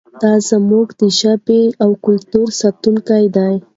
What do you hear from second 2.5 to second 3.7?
ساتونکی دی.